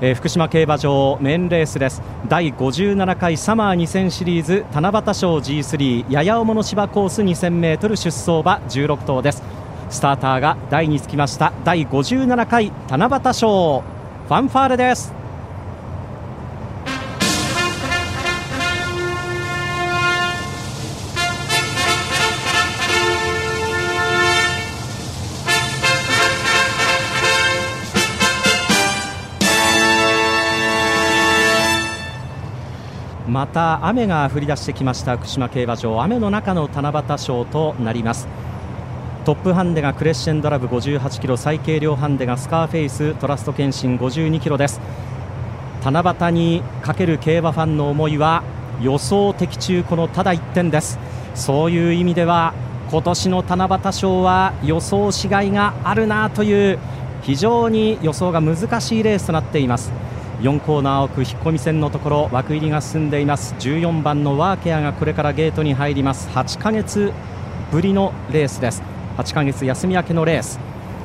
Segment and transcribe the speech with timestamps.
[0.00, 2.00] えー、福島競馬場メインレースです。
[2.28, 9.42] 第57回サマー2000シリーズ七夕賞 G3 やや重の芝コース 2000m 出走馬16頭です。
[9.90, 11.52] スターターが台につきました。
[11.64, 13.80] 第57回七夕賞
[14.28, 15.17] ファンファーレです。
[33.28, 36.02] また雨が降り出してきました福島競馬場。
[36.02, 38.26] 雨の中の七夕賞となります。
[39.26, 44.80] トップハンデがクレッシェンドラブ58キロ最軽量ハンデがスカーフェイストラスト検診52キロです。
[45.84, 48.42] 七夕にかける競馬ファンの思いは
[48.80, 50.98] 予想的中このただ1点です。
[51.34, 52.54] そういう意味では
[52.90, 56.78] 今年の七夕賞は予想しがいがあるなという
[57.20, 59.92] 非常に予想が難しいレースとなっています。
[60.40, 63.54] 4コーナー奥引っ込み線のところ枠入りが進んでいます。
[63.58, 66.28] 14番のワーケアがこれからゲートに入ります。
[66.28, 67.12] 8ヶ月
[67.72, 68.82] ぶりのレースです。
[69.16, 70.60] 8ヶ月休み明けのレース。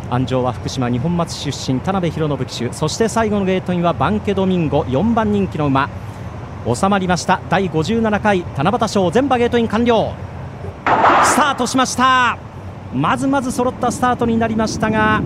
[0.09, 2.73] 安城は福島二本松出身田辺博信騎手。
[2.73, 4.83] そして最後のゲートにはバンケドミンゴ。
[4.83, 5.89] 4番人気の馬。
[6.71, 7.41] 収まりました。
[7.49, 8.45] 第57回。
[8.55, 10.13] 七夕賞全馬ゲートイン完了。
[11.23, 12.37] スタートしました。
[12.93, 15.21] まずまず揃ったスタートになりましたが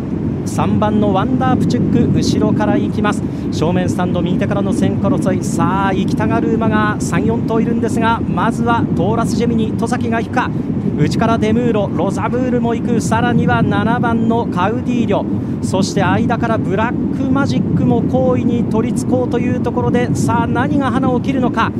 [0.48, 3.22] 3番のワンダープチュック後ろから行きます。
[3.52, 5.44] 正面スタンド右手からの線路沿い。
[5.44, 10.50] さあ行きたがる馬が34頭いるんですがまずはトーラスジェミニ戸崎が行くか。
[10.98, 13.02] 内からデムーロロザブールも行く。
[13.02, 15.64] さらには7番のカウディーリョ。
[15.64, 21.72] そして間からブラックマジックも好意に取り付こうというところでさあ何が花を切るのか。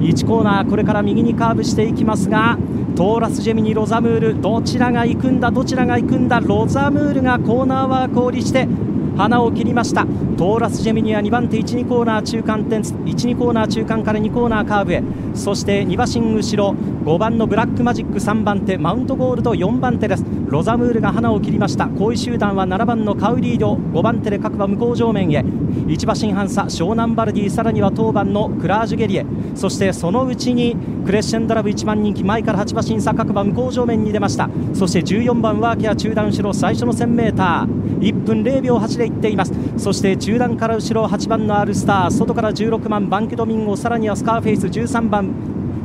[0.00, 2.58] 1コーナーこれから右にカーブしていきますが
[2.96, 8.68] トーラスジェミニロザムールどちらが行くんだどちらが行くんだロザムールがコーナーワークを利して
[9.16, 10.06] ハナを切りました。
[10.36, 15.02] トーラスジェミニは2番手1、2コーナー中間点1、2コーナー中間から2コーナーカーブへ。
[15.34, 20.24] そして2馬身後ろ5番のブラックマジック3番手マウントゴールド4番手です。
[20.48, 21.86] ロザムールがハナを切りました。
[21.86, 25.38] 好位集団は7番のカウディーリョ5番手で各馬向こう上面へ。
[25.38, 29.26] 1馬身半差湘南バルディさらには10番のクラージュゲリエ。
[29.54, 30.76] そしてそのうちに
[31.06, 34.50] クレッシェンドラブ1番人気前から8馬身差各馬向こう上面に出ました。
[34.74, 39.52] そして14番ワーケア中団後ろ最初の 1000m 1分0秒8でいっています。
[39.78, 45.30] そして中団から後ろ8番のアルスター外から16番ヴァンケドミンゴさらにはスカーフェイス13番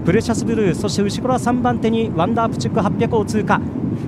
[0.04, 3.62] プレシャスブルーそして後ろは3番手にワンダープチュック800を通過。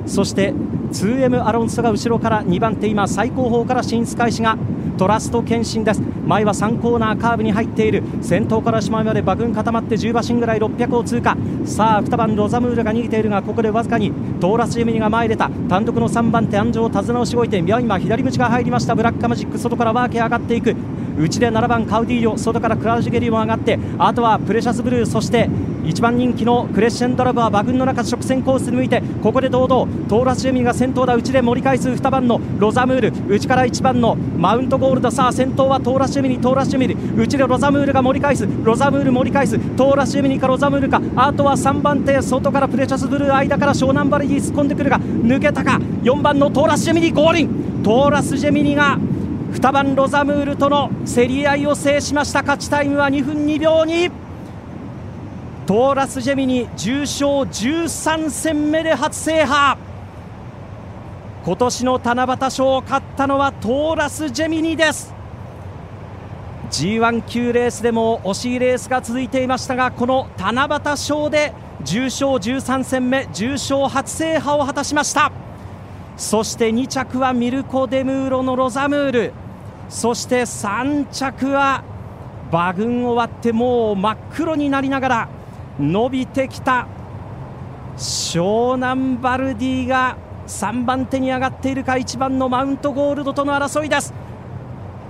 [0.06, 0.54] そして
[0.92, 4.58] 2M アロンソが後ろから2番手今最後方から進出開始が
[5.04, 6.02] トラストケンシンです。
[6.26, 8.04] 前は3コーナーカーブに入っている。
[8.22, 11.36] 先頭から島まで馬群固まって10馬身ぐらい600を通過。
[11.66, 18.96] さあ2番ロザムールが逃げているがここでわずかにトーラスジェミニが前に出た単独の3番手鞍上手綱をしごいて今左鞭が入りました。
[18.96, 20.74] ブラックマジック外からワーケア上がっていく
[21.20, 25.50] 内で7番カウディーリョ外からクラウジゲリも上がってあとはプレシャスブルーそして
[25.84, 48.98] 1番人気のクレッシェンドラブは馬群の中直線コースに向いてここで堂々トーラスジェミニが先頭だ内で盛り返す2番のロザムール内から1番のマウントゴールドさあ先頭はトーラスジェミニトーラスジェミニ内でロザムールが盛り返すロザムール盛り返すトーラスジェミニかロザムールかあとは3番手外からプレシャスブルー間から湘南バレーに突っ込んでくるが抜けたか4番のトーラスジェミニ合輪トーラスジェミニが
[49.54, 54.12] 2番ロザムールとの競り合いを制しました勝ちタイムは2分2秒2
[55.66, 59.80] トーラスジェミニ重賞13戦目で初制覇。
[61.46, 65.14] 今年の七夕賞を勝ったのはトーラスジェミニです。
[66.70, 71.54] G1 級レースでも惜しいレースが続いていましたがこの七夕賞で
[71.84, 75.32] 重賞13戦目重賞初制覇を果たしました。
[76.18, 79.34] そして2着はミルコ・デムーロのロザムール。
[79.88, 81.86] そして3着は
[82.52, 85.30] 馬群終わってもう真っ黒になりながら
[85.80, 86.88] 伸びてきた。
[87.98, 90.18] 湘南バルディが
[90.48, 94.14] 3番手に上がっているか1番のマウントゴールドとの争いです。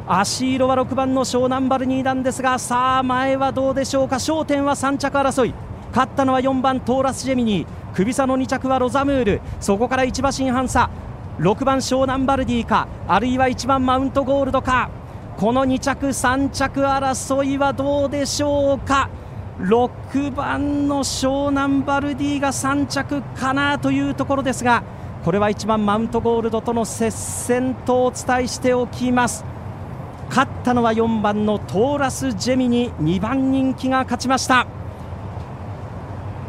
[0.06, 4.17] 足色は6番の湘南バルディなんですがさあ前はどうでしょうか？
[4.17, 5.53] 焦点は3着争い。
[5.91, 7.67] 勝ったのは4番トーラスジェミニー。
[7.93, 9.41] 首差の2着はロザムール。
[9.61, 10.90] そこから1馬身半差
[11.40, 14.90] 6番湘南バルディかあるいは1番マウントゴールドか。
[15.37, 19.09] この2着3着争いはどうでしょうか？
[19.59, 24.84] 6番の湘南バルディが3着かなというところですが
[25.23, 29.46] これは1番マウントゴールドとの接戦とお伝えしておきます。
[30.28, 34.67] 勝ったのは4番のトーラス・ジェミニ2番人気が勝ちました。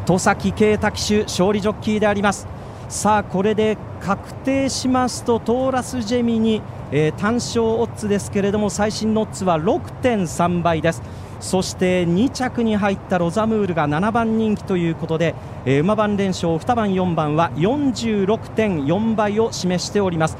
[0.05, 2.47] 戸崎圭太騎手勝利ジョッキーであります。
[2.89, 6.61] さあこれで確定しますとトーラス・ジェミニ
[6.91, 11.01] えー、単勝オッズですけれども最新のオッズは6.3倍です。
[11.39, 15.35] そして2着に入ったロザムールが7番人気ということで、
[15.65, 20.37] えー、馬番連勝2番4番は46.4倍を示しております。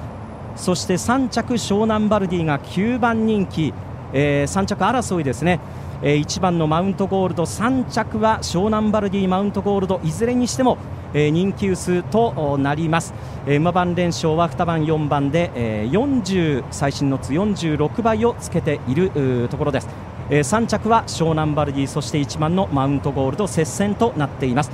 [0.56, 3.74] そして3着湘南バルディが9番人気、
[4.14, 5.60] えー、3着争いですね。
[6.02, 10.78] え1番のマウントゴールド3着は湘南バルディマウントゴールドいずれにしても、
[11.14, 13.14] 人気薄となります、
[13.48, 19.88] 馬番連勝は2番4番で、え40最新のつ46倍をつけているところです、
[20.30, 24.72] え3着は湘南バルディそして1番のマウントゴールド接戦となっています。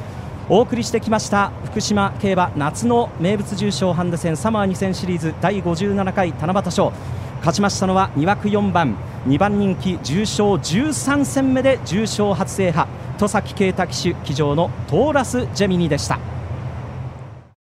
[0.49, 6.93] お送りしてきました福島競馬夏の名物重賞ハンデ戦サマー2000シリーズ第57回七夕賞。
[7.39, 8.95] 勝ちましたのは2枠4番
[9.27, 12.87] 2番人気重賞13戦目で重賞初制覇。
[13.17, 16.40] 戸崎啓太騎手騎乗のトーラスジェミニでした。